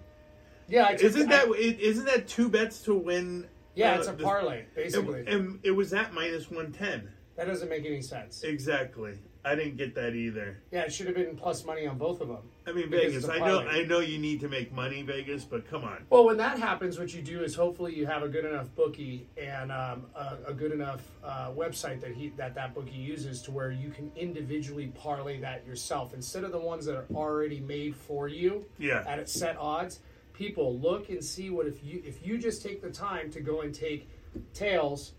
Yeah, 0.68 0.86
I 0.88 0.92
took- 0.94 1.04
Isn't 1.06 1.30
that 1.30 1.48
I- 1.48 1.58
it- 1.58 1.80
isn't 1.80 2.06
that 2.06 2.28
two 2.28 2.48
bets 2.50 2.82
to 2.84 2.94
win? 2.94 3.48
yeah, 3.76 3.94
uh, 3.96 4.00
it's 4.00 4.08
a 4.08 4.14
parlay, 4.14 4.66
basically. 4.76 5.20
And, 5.22 5.28
and 5.30 5.60
it 5.64 5.72
was 5.72 5.94
at 5.94 6.14
minus 6.14 6.50
one 6.52 6.72
ten. 6.72 7.10
That 7.40 7.48
doesn't 7.48 7.70
make 7.70 7.86
any 7.86 8.02
sense. 8.02 8.44
Exactly. 8.44 9.14
I 9.46 9.56
didn't 9.56 9.78
get 9.78 9.96
that 9.96 10.14
either. 10.14 10.58
Yeah, 10.72 10.82
it 10.82 10.92
should 10.92 11.06
have 11.06 11.16
been 11.16 11.38
plus 11.38 11.64
money 11.64 11.88
on 11.88 11.98
both 11.98 12.20
of 12.20 12.28
them. 12.28 12.40
I 12.68 12.74
mean 12.74 12.90
Vegas. 12.90 13.30
I 13.30 13.40
know. 13.40 13.62
I 13.62 13.86
know 13.86 14.00
you 14.02 14.20
need 14.20 14.42
to 14.42 14.50
make 14.50 14.74
money, 14.74 15.02
Vegas, 15.04 15.46
but 15.46 15.66
come 15.70 15.86
on. 15.86 16.04
Well, 16.10 16.26
when 16.26 16.36
that 16.38 16.60
happens, 16.60 17.00
what 17.00 17.14
you 17.14 17.22
do 17.22 17.42
is 17.42 17.56
hopefully 17.56 17.96
you 17.96 18.06
have 18.06 18.22
a 18.22 18.28
good 18.28 18.44
enough 18.44 18.68
bookie 18.76 19.30
and 19.38 19.72
um, 19.72 20.08
a, 20.14 20.38
a 20.48 20.54
good 20.54 20.74
enough 20.74 21.02
uh, 21.24 21.52
website 21.52 22.02
that 22.02 22.14
he 22.14 22.30
that 22.36 22.54
that 22.56 22.74
bookie 22.76 22.92
uses 22.92 23.42
to 23.44 23.52
where 23.52 23.72
you 23.72 23.90
can 23.92 24.12
individually 24.18 24.88
parlay 24.88 25.40
that 25.40 25.66
yourself 25.66 26.14
instead 26.14 26.44
of 26.44 26.52
the 26.52 26.60
ones 26.60 26.86
that 26.86 26.98
are 26.98 27.06
already 27.16 27.62
made 27.62 27.96
for 27.96 28.28
you 28.28 28.66
Yeah. 28.78 29.06
at 29.08 29.30
set 29.30 29.56
odds. 29.58 30.02
People 30.34 30.78
look 30.80 31.08
and 31.10 31.24
see 31.24 31.50
what 31.50 31.66
if 31.66 31.82
you 31.82 32.02
if 32.06 32.26
you 32.26 32.38
just 32.38 32.62
take 32.62 32.82
the 32.82 32.92
time 32.92 33.32
to 33.32 33.40
go 33.40 33.62
and 33.62 33.74
take 33.74 34.10
tails 34.54 35.14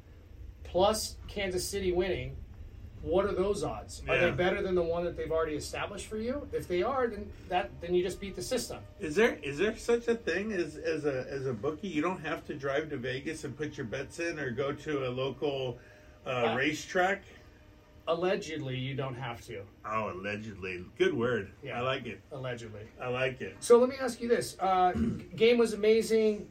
plus 0.71 1.17
Kansas 1.29 1.67
City 1.67 1.93
winning. 1.93 2.37
What 3.03 3.25
are 3.25 3.33
those 3.33 3.65
odds? 3.65 4.03
Are 4.09 4.19
they 4.19 4.31
better 4.31 4.61
than 4.63 4.75
the 4.75 4.83
one 4.83 5.05
that 5.05 5.17
they've 5.17 5.31
already 5.33 5.55
established 5.57 6.07
for 6.07 6.19
you? 6.19 6.47
If 6.53 6.69
they 6.69 6.83
are, 6.83 7.07
then 7.07 7.31
that 7.49 7.71
then 7.81 7.95
you 7.95 8.03
just 8.03 8.21
beat 8.21 8.37
the 8.37 8.43
system. 8.43 8.79
Is 9.01 9.17
there 9.17 9.39
is 9.43 9.57
there 9.57 9.75
such 9.77 10.07
a 10.09 10.15
thing 10.15 10.53
as 10.53 10.77
as 10.77 11.07
a 11.07 11.27
as 11.31 11.47
a 11.47 11.55
bookie? 11.55 11.89
You 11.89 12.03
don't 12.03 12.21
have 12.21 12.47
to 12.49 12.55
drive 12.55 12.91
to 12.91 12.99
Vegas 12.99 13.45
and 13.45 13.57
put 13.57 13.79
your 13.79 13.87
bets 13.87 14.19
in, 14.19 14.39
or 14.39 14.51
go 14.51 14.73
to 14.73 15.09
a 15.09 15.11
local 15.11 15.79
uh, 16.27 16.29
Uh, 16.29 16.55
racetrack. 16.59 17.23
Allegedly, 18.07 18.77
you 18.77 18.95
don't 18.95 19.15
have 19.15 19.41
to. 19.47 19.63
Oh, 19.87 20.13
allegedly. 20.13 20.85
Good 20.99 21.15
word. 21.15 21.53
Yeah. 21.63 21.79
I 21.79 21.81
like 21.83 22.05
it. 22.07 22.21
Allegedly. 22.33 22.83
I 23.01 23.09
like 23.09 23.41
it. 23.41 23.57
So 23.61 23.79
let 23.79 23.89
me 23.89 23.97
ask 23.99 24.21
you 24.21 24.29
this: 24.29 24.59
uh, 24.61 24.93
game 25.37 25.57
was 25.57 25.73
amazing. 25.73 26.49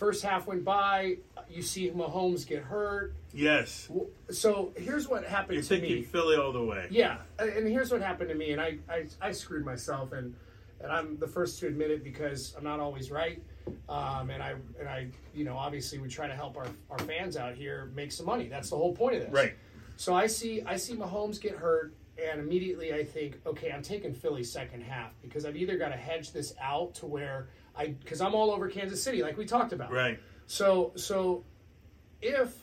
First 0.00 0.22
half 0.22 0.46
went 0.46 0.64
by. 0.64 1.18
You 1.50 1.60
see 1.60 1.90
Mahomes 1.90 2.46
get 2.46 2.62
hurt. 2.62 3.12
Yes. 3.34 3.90
So 4.30 4.72
here's 4.74 5.06
what 5.06 5.24
happened 5.24 5.62
to 5.62 5.74
me. 5.74 5.78
You're 5.78 5.88
thinking. 5.98 6.10
Philly 6.10 6.36
all 6.36 6.54
the 6.54 6.64
way. 6.64 6.86
Yeah, 6.90 7.18
and 7.38 7.68
here's 7.68 7.92
what 7.92 8.00
happened 8.00 8.30
to 8.30 8.34
me, 8.34 8.52
and 8.52 8.62
I, 8.62 8.78
I, 8.88 9.04
I 9.20 9.32
screwed 9.32 9.62
myself, 9.62 10.12
and 10.12 10.34
and 10.80 10.90
I'm 10.90 11.18
the 11.18 11.28
first 11.28 11.58
to 11.58 11.66
admit 11.66 11.90
it 11.90 12.02
because 12.02 12.54
I'm 12.56 12.64
not 12.64 12.80
always 12.80 13.10
right. 13.10 13.42
Um, 13.90 14.30
and 14.30 14.42
I 14.42 14.54
and 14.78 14.88
I, 14.88 15.08
you 15.34 15.44
know, 15.44 15.54
obviously 15.54 15.98
we 15.98 16.08
try 16.08 16.26
to 16.26 16.34
help 16.34 16.56
our, 16.56 16.68
our 16.90 16.98
fans 17.00 17.36
out 17.36 17.54
here 17.54 17.92
make 17.94 18.10
some 18.10 18.24
money. 18.24 18.48
That's 18.48 18.70
the 18.70 18.76
whole 18.76 18.94
point 18.94 19.16
of 19.16 19.22
this. 19.24 19.32
Right. 19.34 19.54
So 19.98 20.14
I 20.14 20.28
see 20.28 20.62
I 20.62 20.78
see 20.78 20.96
Mahomes 20.96 21.38
get 21.38 21.56
hurt, 21.56 21.92
and 22.16 22.40
immediately 22.40 22.94
I 22.94 23.04
think, 23.04 23.38
okay, 23.44 23.70
I'm 23.70 23.82
taking 23.82 24.14
Philly 24.14 24.44
second 24.44 24.80
half 24.80 25.12
because 25.20 25.44
I've 25.44 25.56
either 25.56 25.76
got 25.76 25.90
to 25.90 25.98
hedge 25.98 26.32
this 26.32 26.54
out 26.58 26.94
to 26.94 27.06
where 27.06 27.48
I 27.76 27.88
because 27.88 28.20
I'm 28.20 28.34
all 28.34 28.50
over 28.50 28.68
Kansas 28.68 29.02
City, 29.02 29.22
like 29.22 29.36
we 29.36 29.44
talked 29.44 29.72
about. 29.72 29.92
Right. 29.92 30.18
So 30.46 30.92
so 30.96 31.44
if 32.22 32.54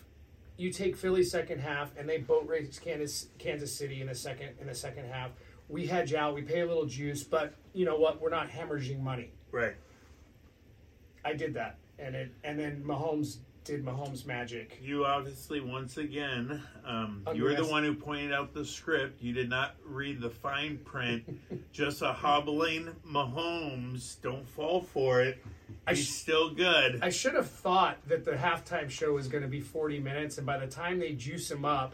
you 0.58 0.72
take 0.72 0.98
Philly 0.98 1.24
second 1.24 1.60
half 1.60 1.92
and 1.98 2.08
they 2.10 2.18
boat 2.18 2.48
race 2.48 2.80
Kansas 2.80 3.28
Kansas 3.38 3.74
City 3.74 4.02
in 4.02 4.08
the 4.08 4.16
second 4.16 4.56
in 4.60 4.68
the 4.68 4.76
second 4.76 5.06
half, 5.06 5.32
we 5.70 5.86
hedge 5.86 6.14
out, 6.14 6.34
we 6.34 6.42
pay 6.42 6.62
a 6.62 6.66
little 6.66 6.86
juice, 6.86 7.24
but 7.24 7.54
you 7.74 7.86
know 7.86 7.98
what? 7.98 8.22
We're 8.22 8.30
not 8.30 8.50
hemorrhaging 8.50 9.00
money. 9.00 9.32
Right. 9.52 9.76
I 11.24 11.34
did 11.34 11.54
that, 11.56 11.78
and 12.00 12.16
it 12.16 12.32
and 12.44 12.60
then 12.60 12.84
Mahomes 12.84 13.38
did 13.68 13.84
Mahomes 13.86 14.26
magic. 14.26 14.80
You 14.82 15.06
obviously, 15.06 15.60
once 15.60 15.98
again, 15.98 16.64
um, 16.86 17.28
you 17.36 17.44
were 17.44 17.54
the 17.54 17.66
one 17.66 17.84
who 17.84 17.94
pointed 17.94 18.32
out 18.32 18.54
the 18.54 18.64
script. 18.64 19.22
You 19.22 19.34
did 19.34 19.50
not 19.50 19.76
read 19.86 20.22
the 20.22 20.30
fine 20.30 20.78
print. 20.78 21.38
Just 21.74 22.02
a 22.02 22.14
hobbling 22.14 22.96
Mahomes. 23.06 24.22
Don't 24.22 24.48
fall 24.48 24.82
for 24.82 25.22
it. 25.22 25.44
I 25.86 25.94
He's 25.96 26.06
sh- 26.06 26.12
still 26.12 26.50
good. 26.50 27.00
I 27.02 27.10
should 27.10 27.36
have 27.36 27.50
thought 27.50 27.98
that 28.08 28.24
the 28.24 28.32
halftime 28.32 28.90
show 28.90 29.12
was 29.12 29.28
going 29.28 29.44
to 29.44 29.50
be 29.50 29.60
40 29.60 30.00
minutes, 30.00 30.38
and 30.38 30.48
by 30.48 30.58
the 30.58 30.68
time 30.68 31.00
they 31.00 31.12
juice 31.12 31.52
him 31.52 31.66
up, 31.66 31.94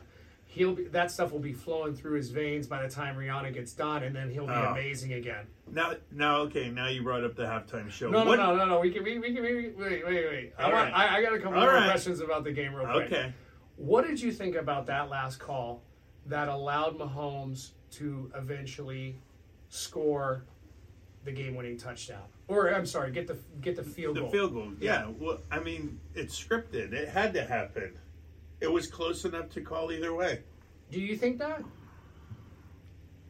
he'll 0.54 0.74
be, 0.76 0.84
that 0.90 1.10
stuff 1.10 1.32
will 1.32 1.40
be 1.40 1.52
flowing 1.54 1.96
through 1.96 2.16
his 2.16 2.30
veins 2.30 2.68
by 2.68 2.84
the 2.84 2.88
time 2.90 3.16
Rihanna 3.16 3.54
gets 3.54 3.74
done, 3.74 4.04
and 4.04 4.16
then 4.16 4.30
he'll 4.30 4.46
be 4.46 4.54
Oh. 4.54 4.72
amazing 4.72 5.14
again. 5.14 5.48
now, 5.72 5.94
now, 6.12 6.42
okay. 6.42 6.70
Now 6.70 6.88
you 6.90 7.02
brought 7.02 7.24
up 7.24 7.36
the 7.36 7.44
halftime 7.44 7.90
show. 7.90 8.10
No, 8.12 8.24
What- 8.24 8.38
no, 8.38 8.52
no, 8.56 8.58
no, 8.58 8.66
no. 8.66 8.80
We 8.80 8.92
can, 8.92 9.04
we, 9.04 9.18
we 9.18 9.34
can, 9.34 9.42
we, 9.42 9.54
wait, 9.72 10.06
wait, 10.06 10.06
wait. 10.06 10.54
I, 10.60 10.64
want, 10.72 10.76
right. 10.76 10.94
I, 10.94 11.18
I 11.18 11.22
got 11.24 11.34
a 11.34 11.40
couple 11.40 11.56
All 11.56 11.62
more 11.66 11.74
right. 11.74 11.90
questions 11.90 12.20
about 12.20 12.44
the 12.44 12.52
game, 12.52 12.74
real 12.76 12.86
quick. 12.86 13.06
Okay. 13.08 13.34
What 13.78 14.06
did 14.06 14.22
you 14.22 14.32
think 14.32 14.56
about 14.56 14.86
that 14.86 15.10
last 15.10 15.40
call 15.40 15.82
that 16.28 16.48
allowed 16.50 17.00
Mahomes 17.00 17.72
to 17.94 18.32
eventually 18.36 19.16
score 19.70 20.46
the 21.24 21.32
game-winning 21.32 21.78
touchdown? 21.78 22.24
Or 22.48 22.70
I'm 22.72 22.86
sorry, 22.86 23.12
get 23.12 23.26
the 23.26 23.38
get 23.62 23.76
the 23.76 23.84
field 23.84 24.18
The 24.18 24.22
goal. 24.22 24.30
field 24.30 24.54
goal. 24.54 24.72
Yeah. 24.80 25.08
Well, 25.18 25.40
I 25.50 25.60
mean, 25.60 26.00
it's 26.14 26.40
scripted. 26.42 26.94
It 26.94 27.08
had 27.10 27.34
to 27.34 27.44
happen. 27.44 27.94
It 28.62 28.72
was 28.72 28.88
close 28.88 29.26
enough 29.26 29.50
to 29.52 29.62
call 29.62 29.92
either 29.92 30.14
way. 30.14 30.42
Do 30.92 31.00
you 31.00 31.18
think 31.18 31.40
that? 31.40 31.64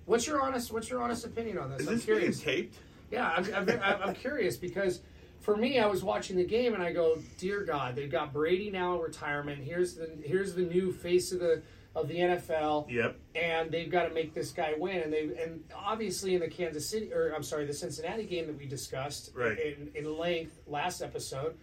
What's 0.05 0.27
your 0.27 0.41
honest 0.41 0.71
What's 0.71 0.89
your 0.89 1.01
honest 1.01 1.25
opinion 1.25 1.57
on 1.57 1.71
this? 1.71 1.81
Is 1.81 1.87
I'm 1.87 1.95
this 1.95 2.05
curious. 2.05 2.41
being 2.41 2.55
taped? 2.57 2.75
Yeah, 3.11 3.27
I'm, 3.29 3.69
I'm, 3.69 4.01
I'm 4.09 4.15
curious 4.15 4.57
because 4.57 5.01
for 5.39 5.55
me, 5.55 5.79
I 5.79 5.85
was 5.85 6.03
watching 6.03 6.35
the 6.37 6.43
game 6.45 6.73
and 6.73 6.81
I 6.83 6.91
go, 6.91 7.17
"Dear 7.37 7.63
God, 7.63 7.95
they've 7.95 8.11
got 8.11 8.33
Brady 8.33 8.69
now 8.69 8.95
in 8.95 9.01
retirement. 9.01 9.63
Here's 9.63 9.95
the 9.95 10.09
here's 10.23 10.55
the 10.55 10.63
new 10.63 10.91
face 10.91 11.31
of 11.31 11.39
the 11.39 11.61
of 11.95 12.07
the 12.07 12.15
NFL, 12.15 12.89
Yep. 12.89 13.15
and 13.35 13.69
they've 13.69 13.91
got 13.91 14.07
to 14.07 14.13
make 14.13 14.33
this 14.33 14.51
guy 14.51 14.73
win." 14.77 14.97
And 15.01 15.13
they 15.13 15.29
and 15.41 15.63
obviously 15.75 16.33
in 16.33 16.41
the 16.41 16.47
Kansas 16.49 16.89
City 16.89 17.13
or 17.13 17.33
I'm 17.35 17.43
sorry, 17.43 17.65
the 17.65 17.73
Cincinnati 17.73 18.25
game 18.25 18.47
that 18.47 18.57
we 18.57 18.65
discussed 18.65 19.31
Right. 19.35 19.57
in, 19.59 19.91
in 19.95 20.17
length 20.17 20.59
last 20.67 21.01
episode, 21.01 21.55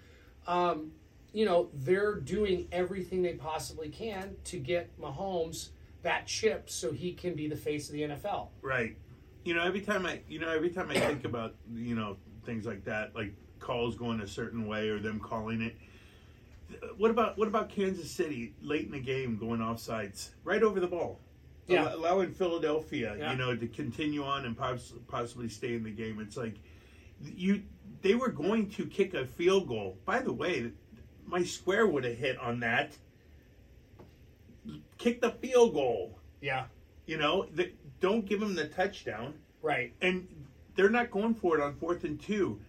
um, 0.47 0.93
you 1.32 1.44
know, 1.44 1.70
they're 1.75 2.16
doing 2.16 2.66
everything 2.72 3.22
they 3.22 3.34
possibly 3.34 3.88
can 3.88 4.37
to 4.44 4.58
get 4.58 4.99
Mahomes 5.00 5.70
that 6.02 6.26
chip 6.26 6.68
so 6.70 6.92
he 6.92 7.12
can 7.12 7.34
be 7.34 7.46
the 7.49 7.56
face 7.56 7.88
of 7.88 7.92
the 7.94 8.02
NFL. 8.02 8.49
Right. 8.62 8.96
You 9.44 9.54
know, 9.54 9.62
every 9.62 9.80
time 9.80 10.06
I, 10.06 10.20
you 10.28 10.38
know, 10.38 10.49
every 10.50 10.70
time 10.70 10.90
I 10.90 10.99
think 10.99 11.25
about, 11.25 11.54
you 11.72 11.94
know, 11.94 12.16
things 12.44 12.66
like 12.66 12.84
that, 12.84 13.14
like 13.14 13.32
calls 13.58 13.96
going 13.96 14.20
a 14.20 14.26
certain 14.26 14.66
way 14.66 14.88
or 14.88 14.99
them 14.99 15.20
calling 15.20 15.60
it. 15.62 15.76
What 16.96 17.10
about 17.10 17.37
what 17.37 17.49
about 17.49 17.68
Kansas 17.68 18.10
City 18.10 18.54
late 18.62 18.87
in 18.87 18.92
the 18.92 19.00
game 19.00 19.37
going 19.37 19.60
offsides 19.60 20.30
right 20.44 20.62
over 20.62 20.78
the 20.80 20.87
ball, 20.87 21.20
Yeah. 21.66 21.82
Allow- 21.84 21.96
allowing 21.96 22.32
Philadelphia, 22.32 23.16
Yeah. 23.18 23.32
you 23.32 23.38
know, 23.38 23.56
to 23.56 23.66
continue 23.66 24.22
on 24.22 24.44
and 24.46 24.56
poss- 24.56 24.94
possibly 25.08 25.49
stay 25.49 25.75
in 25.75 25.82
the 25.82 25.90
game. 25.90 26.20
It's 26.20 26.37
like 26.37 26.54
you 27.22 27.62
they 28.02 28.14
were 28.14 28.30
going 28.30 28.70
to 28.70 28.87
kick 28.87 29.14
a 29.14 29.26
field 29.26 29.68
goal. 29.68 29.99
By 30.06 30.20
the 30.20 30.32
way, 30.32 30.70
my 31.26 31.42
square 31.42 31.86
would 31.86 32.04
have 32.04 32.16
hit 32.16 32.38
on 32.38 32.60
that. 32.60 32.96
Kick 34.98 35.20
the 35.20 35.30
field 35.30 35.74
goal. 35.74 36.18
Yeah, 36.40 36.64
You 37.06 37.18
know, 37.18 37.46
the, 37.54 37.70
don't 38.00 38.24
give 38.24 38.40
them 38.40 38.54
the 38.54 38.66
touchdown 38.66 39.34
right. 39.62 39.92
and 40.00 40.26
they're 40.74 40.88
not 40.88 41.10
going 41.10 41.34
for 41.34 41.58
it 41.58 41.62
on 41.62 41.74
fourth 41.74 42.04
and 42.04 42.20
two. 42.20 42.60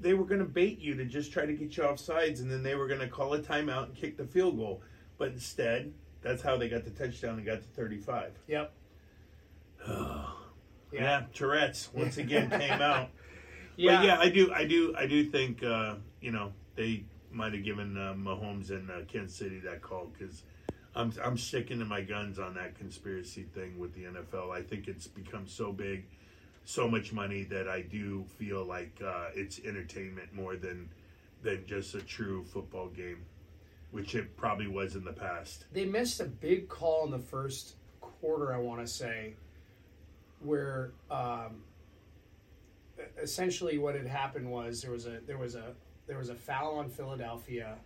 They 0.00 0.14
were 0.14 0.24
going 0.24 0.40
to 0.40 0.46
bait 0.46 0.78
you 0.78 0.94
to 0.94 1.04
just 1.04 1.32
try 1.32 1.44
to 1.44 1.52
get 1.52 1.76
you 1.76 1.84
off 1.84 2.00
sides, 2.00 2.40
and 2.40 2.50
then 2.50 2.62
they 2.62 2.74
were 2.74 2.88
going 2.88 3.00
to 3.00 3.08
call 3.08 3.34
a 3.34 3.38
timeout 3.38 3.84
and 3.84 3.94
kick 3.94 4.16
the 4.16 4.24
field 4.24 4.56
goal. 4.56 4.82
But 5.18 5.28
instead, 5.28 5.92
that's 6.22 6.42
how 6.42 6.56
they 6.56 6.68
got 6.68 6.84
the 6.84 6.90
touchdown 6.90 7.36
and 7.36 7.46
got 7.46 7.58
to 7.58 7.68
35. 7.76 8.32
Yep. 8.48 8.72
Yeah, 10.92 11.22
Tourette's 11.32 11.88
once 11.94 12.18
again 12.18 12.50
came 12.60 12.82
out. 12.82 13.08
Yeah. 13.76 13.96
But 13.96 14.04
yeah, 14.04 14.18
I 14.18 14.28
do, 14.28 14.52
I 14.52 14.66
do, 14.66 14.94
I 14.94 15.06
do 15.06 15.24
think 15.24 15.62
uh, 15.62 15.94
you 16.20 16.30
know 16.32 16.52
they 16.76 17.04
might 17.32 17.52
have 17.52 17.64
given 17.64 17.96
uh, 17.96 18.14
Mahomes 18.14 18.70
and 18.70 18.90
uh, 18.90 19.00
Kansas 19.08 19.36
City 19.36 19.58
that 19.60 19.82
call 19.82 20.10
because 20.16 20.42
I'm 20.94 21.12
I'm 21.22 21.38
sticking 21.38 21.78
to 21.78 21.84
my 21.84 22.02
guns 22.02 22.38
on 22.38 22.54
that 22.54 22.78
conspiracy 22.78 23.44
thing 23.54 23.78
with 23.78 23.94
the 23.94 24.04
NFL. 24.04 24.50
I 24.50 24.62
think 24.62 24.88
it's 24.88 25.06
become 25.06 25.46
so 25.46 25.72
big, 25.72 26.04
so 26.64 26.88
much 26.88 27.12
money 27.12 27.44
that 27.44 27.68
I 27.68 27.82
do 27.82 28.24
feel 28.38 28.64
like 28.64 29.00
uh, 29.04 29.28
it's 29.34 29.60
entertainment 29.64 30.34
more 30.34 30.56
than 30.56 30.88
than 31.42 31.64
just 31.66 31.94
a 31.94 32.00
true 32.00 32.44
football 32.44 32.88
game, 32.88 33.24
which 33.90 34.14
it 34.14 34.36
probably 34.36 34.68
was 34.68 34.94
in 34.94 35.04
the 35.04 35.12
past. 35.12 35.64
They 35.72 35.86
missed 35.86 36.20
a 36.20 36.26
big 36.26 36.68
call 36.68 37.04
in 37.04 37.10
the 37.10 37.18
first 37.18 37.76
quarter, 38.00 38.52
I 38.54 38.58
want 38.58 38.80
to 38.80 38.86
say, 38.86 39.34
where 40.40 40.92
um, 41.10 41.62
essentially 43.20 43.78
what 43.78 43.94
had 43.94 44.06
happened 44.06 44.50
was 44.50 44.82
there 44.82 44.90
was 44.90 45.06
a 45.06 45.20
there 45.26 45.38
was 45.38 45.54
a 45.54 45.74
there 46.12 46.18
was 46.18 46.28
a 46.28 46.34
foul 46.34 46.74
on 46.74 46.90
Philadelphia, 46.90 47.78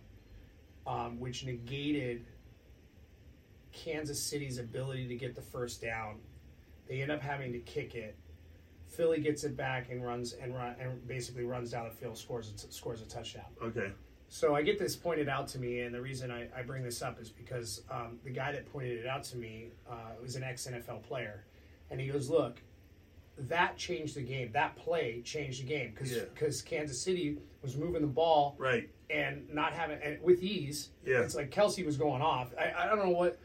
um, 0.85 1.17
which 1.17 1.45
negated 1.45 2.25
Kansas 3.71 4.21
City's 4.21 4.57
ability 4.57 5.07
to 5.07 5.15
get 5.15 5.33
the 5.33 5.41
first 5.41 5.81
down. 5.81 6.17
They 6.89 7.01
end 7.01 7.09
up 7.09 7.21
having 7.21 7.53
to 7.53 7.59
kick 7.59 7.95
it. 7.95 8.17
Philly 8.89 9.21
gets 9.21 9.45
it 9.45 9.55
back 9.55 9.89
and 9.91 10.03
runs 10.03 10.33
and 10.33 10.53
run 10.53 10.75
and 10.77 11.07
basically 11.07 11.45
runs 11.45 11.71
down 11.71 11.85
the 11.85 11.95
field, 11.95 12.17
scores 12.17 12.51
a, 12.51 12.73
scores 12.73 13.01
a 13.01 13.05
touchdown. 13.05 13.45
Okay. 13.63 13.93
So 14.27 14.55
I 14.55 14.61
get 14.61 14.77
this 14.77 14.97
pointed 14.97 15.29
out 15.29 15.47
to 15.49 15.59
me, 15.59 15.79
and 15.79 15.95
the 15.95 16.01
reason 16.01 16.29
I, 16.29 16.49
I 16.53 16.63
bring 16.63 16.83
this 16.83 17.01
up 17.01 17.21
is 17.21 17.29
because 17.29 17.83
um, 17.89 18.19
the 18.25 18.29
guy 18.29 18.51
that 18.51 18.69
pointed 18.73 18.99
it 18.99 19.07
out 19.07 19.23
to 19.25 19.37
me 19.37 19.69
uh, 19.89 20.15
was 20.21 20.35
an 20.35 20.43
ex 20.43 20.67
NFL 20.67 21.03
player, 21.03 21.45
and 21.89 22.01
he 22.01 22.07
goes, 22.07 22.29
"Look, 22.29 22.61
that 23.37 23.77
changed 23.77 24.15
the 24.15 24.21
game. 24.21 24.51
That 24.53 24.75
play 24.75 25.21
changed 25.21 25.61
the 25.61 25.67
game 25.67 25.91
because 25.91 26.11
Yeah. 26.15 26.23
Kansas 26.65 26.99
City 27.01 27.37
was 27.61 27.75
moving 27.77 28.01
the 28.01 28.07
ball 28.07 28.55
Right. 28.57 28.89
and 29.09 29.47
not 29.53 29.73
having 29.73 29.99
and 30.01 30.21
with 30.21 30.41
ease. 30.41 30.89
Yeah. 31.05 31.21
It's 31.21 31.35
like 31.35 31.51
Kelce 31.51 31.85
was 31.85 31.97
going 31.97 32.21
off. 32.21 32.53
I, 32.59 32.73
I 32.83 32.87
don't 32.87 32.99
know 32.99 33.11
what 33.11 33.37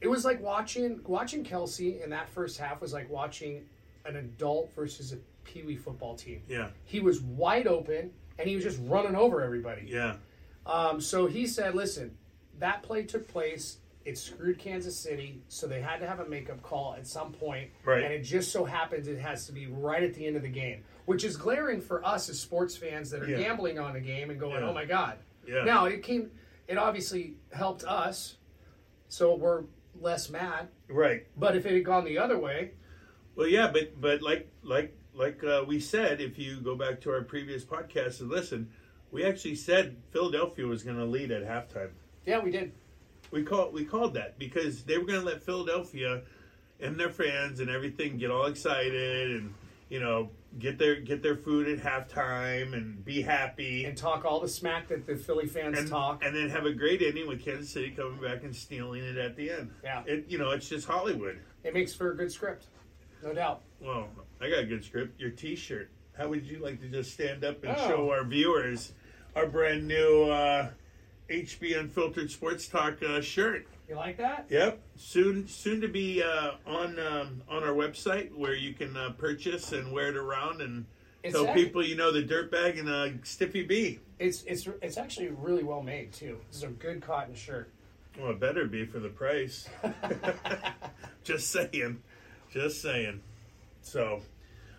it 0.00 0.08
was 0.08 0.24
like 0.24 0.40
watching 0.40 1.00
watching 1.04 1.44
Kelce 1.44 2.02
in 2.02 2.10
that 2.10 2.28
first 2.30 2.58
half 2.58 2.80
was 2.80 2.92
like 2.92 3.10
watching 3.10 3.68
an 4.06 4.16
adult 4.16 4.72
versus 4.74 5.12
a 5.12 5.18
pee 5.44 5.62
wee 5.62 5.76
football 5.76 6.14
team. 6.16 6.42
Yeah. 6.48 6.70
He 6.84 7.00
was 7.00 7.20
wide 7.20 7.66
open 7.66 8.10
and 8.38 8.48
he 8.48 8.54
was 8.54 8.64
just 8.64 8.78
running 8.84 9.14
over 9.14 9.42
everybody. 9.42 9.84
Yeah. 9.86 10.16
Um, 10.64 11.00
so 11.00 11.26
he 11.26 11.46
said, 11.46 11.74
listen, 11.74 12.16
that 12.58 12.82
play 12.82 13.02
took 13.02 13.28
place. 13.28 13.78
It 14.04 14.16
screwed 14.16 14.58
Kansas 14.58 14.96
City, 14.98 15.42
so 15.48 15.66
they 15.66 15.80
had 15.82 15.98
to 15.98 16.06
have 16.06 16.20
a 16.20 16.26
makeup 16.26 16.62
call 16.62 16.94
at 16.96 17.06
some 17.06 17.32
point. 17.32 17.70
Right. 17.84 18.02
And 18.02 18.12
it 18.14 18.22
just 18.22 18.50
so 18.50 18.64
happens 18.64 19.08
it 19.08 19.18
has 19.18 19.46
to 19.46 19.52
be 19.52 19.66
right 19.66 20.02
at 20.02 20.14
the 20.14 20.26
end 20.26 20.36
of 20.36 20.42
the 20.42 20.48
game, 20.48 20.84
which 21.04 21.22
is 21.22 21.36
glaring 21.36 21.80
for 21.82 22.04
us 22.04 22.28
as 22.30 22.40
sports 22.40 22.76
fans 22.76 23.10
that 23.10 23.22
are 23.22 23.28
Yeah. 23.28 23.36
gambling 23.38 23.78
on 23.78 23.92
the 23.92 24.00
game 24.00 24.30
and 24.30 24.40
going, 24.40 24.62
Yeah. 24.62 24.68
oh 24.70 24.72
my 24.72 24.86
God. 24.86 25.18
Yeah. 25.46 25.64
Now, 25.64 25.84
it 25.84 26.02
came, 26.02 26.30
it 26.66 26.78
obviously 26.78 27.34
helped 27.52 27.84
us, 27.84 28.36
so 29.08 29.34
we're 29.34 29.64
less 30.00 30.30
mad. 30.30 30.68
Right. 30.88 31.26
But 31.36 31.56
if 31.56 31.66
it 31.66 31.74
had 31.74 31.84
gone 31.84 32.04
the 32.04 32.18
other 32.18 32.38
way, 32.38 32.72
Well, 33.36 33.48
yeah, 33.48 33.70
but 33.72 34.00
but 34.00 34.22
like 34.22 34.48
like 34.62 34.96
like 35.14 35.42
uh, 35.44 35.64
we 35.66 35.78
said, 35.80 36.20
if 36.20 36.38
you 36.38 36.60
go 36.60 36.74
back 36.74 37.00
to 37.02 37.10
our 37.10 37.22
previous 37.22 37.64
podcast 37.64 38.20
and 38.20 38.30
listen, 38.30 38.70
we 39.10 39.24
actually 39.24 39.56
said 39.56 39.96
Philadelphia 40.10 40.66
was 40.66 40.82
going 40.82 40.96
to 40.96 41.04
lead 41.04 41.30
at 41.32 41.42
halftime. 41.42 41.90
yeah, 42.24 42.38
we 42.38 42.50
did. 42.50 42.72
We 43.30 43.42
called 43.44 43.72
we 43.72 43.84
called 43.84 44.14
that 44.14 44.38
because 44.38 44.82
they 44.84 44.98
were 44.98 45.04
going 45.04 45.20
to 45.20 45.26
let 45.26 45.42
Philadelphia 45.42 46.22
and 46.80 46.98
their 46.98 47.10
fans 47.10 47.60
and 47.60 47.70
everything 47.70 48.16
get 48.18 48.30
all 48.30 48.46
excited 48.46 49.30
and 49.32 49.54
you 49.88 50.00
know 50.00 50.30
get 50.58 50.78
their 50.78 50.96
get 51.00 51.22
their 51.22 51.36
food 51.36 51.68
at 51.68 51.78
halftime 51.78 52.72
and 52.74 53.04
be 53.04 53.22
happy 53.22 53.84
And 53.84 53.96
talk 53.96 54.24
all 54.24 54.40
the 54.40 54.48
smack 54.48 54.88
that 54.88 55.06
the 55.06 55.14
Philly 55.16 55.46
fans 55.46 55.78
and, 55.78 55.88
talk. 55.88 56.24
and 56.24 56.34
then 56.34 56.48
have 56.48 56.64
a 56.66 56.72
great 56.72 57.02
ending 57.02 57.28
with 57.28 57.44
Kansas 57.44 57.70
City 57.70 57.90
coming 57.90 58.20
back 58.20 58.42
and 58.42 58.54
stealing 58.54 59.04
it 59.04 59.16
at 59.16 59.36
the 59.36 59.50
end. 59.50 59.70
Yeah. 59.84 60.02
It 60.06 60.24
you 60.28 60.38
know 60.38 60.50
it's 60.50 60.68
just 60.68 60.86
Hollywood. 60.88 61.38
It 61.62 61.72
makes 61.74 61.94
for 61.94 62.10
a 62.10 62.16
good 62.16 62.32
script. 62.32 62.66
No 63.22 63.32
doubt. 63.34 63.60
Well, 63.80 64.08
I 64.40 64.48
got 64.48 64.60
a 64.60 64.66
good 64.66 64.82
script. 64.84 65.20
Your 65.20 65.30
T-shirt. 65.30 65.90
How 66.16 66.28
would 66.28 66.46
you 66.46 66.58
like 66.58 66.80
to 66.80 66.88
just 66.88 67.12
stand 67.12 67.44
up 67.44 67.62
and 67.62 67.76
Oh. 67.78 67.86
show 67.88 68.10
our 68.10 68.24
viewers 68.24 68.92
our 69.36 69.46
brand 69.46 69.86
new 69.86 70.24
uh, 70.30 70.70
HB 71.30 71.78
Unfiltered 71.78 72.30
Sports 72.30 72.66
Talk 72.66 73.02
uh, 73.02 73.20
shirt? 73.20 73.66
You 73.88 73.96
like 73.96 74.18
that? 74.18 74.46
Yep. 74.48 74.80
Soon, 74.96 75.48
soon 75.48 75.80
to 75.80 75.88
be 75.88 76.22
uh, 76.22 76.52
on 76.66 76.98
um, 76.98 77.42
on 77.48 77.62
our 77.64 77.72
website 77.72 78.32
where 78.34 78.54
you 78.54 78.72
can 78.72 78.96
uh, 78.96 79.10
purchase 79.10 79.72
and 79.72 79.92
wear 79.92 80.08
it 80.08 80.16
around 80.16 80.60
and 80.60 80.86
It's 81.22 81.34
tell 81.34 81.52
people 81.54 81.84
you 81.84 81.96
know 81.96 82.12
the 82.12 82.22
dirtbag 82.22 82.78
and 82.78 82.88
uh, 82.88 83.08
Stiffy 83.24 83.64
B. 83.64 83.98
It's 84.18 84.42
it's 84.44 84.68
it's 84.82 84.96
actually 84.96 85.28
really 85.28 85.62
well 85.62 85.82
made 85.82 86.12
too. 86.12 86.38
This 86.48 86.58
is 86.58 86.62
a 86.64 86.68
good 86.68 87.00
cotton 87.02 87.34
shirt. 87.34 87.70
Well, 88.18 88.32
it 88.32 88.40
better 88.40 88.66
be 88.66 88.84
for 88.84 88.98
the 88.98 89.08
price. 89.08 89.68
Just 91.24 91.50
saying. 91.50 92.02
Just 92.50 92.82
saying. 92.82 93.20
So, 93.82 94.20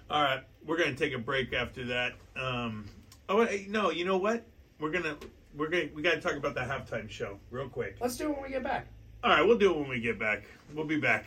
all 0.09 0.21
right, 0.21 0.43
we're 0.65 0.77
gonna 0.77 0.95
take 0.95 1.13
a 1.13 1.19
break 1.19 1.53
after 1.53 1.85
that. 1.87 2.13
Um, 2.35 2.85
oh 3.29 3.47
no, 3.67 3.91
you 3.91 4.05
know 4.05 4.17
what? 4.17 4.45
We're 4.79 4.91
gonna 4.91 5.17
we're 5.55 5.69
gonna 5.69 5.89
we 5.93 6.01
gotta 6.01 6.21
talk 6.21 6.33
about 6.33 6.55
the 6.55 6.61
halftime 6.61 7.09
show 7.09 7.39
real 7.49 7.69
quick. 7.69 7.97
Let's 7.99 8.17
do 8.17 8.29
it 8.29 8.33
when 8.33 8.43
we 8.43 8.49
get 8.49 8.63
back. 8.63 8.87
All 9.23 9.29
right, 9.29 9.43
we'll 9.45 9.57
do 9.57 9.71
it 9.71 9.77
when 9.79 9.89
we 9.89 9.99
get 9.99 10.17
back. 10.19 10.43
We'll 10.73 10.85
be 10.85 10.99
back. 10.99 11.25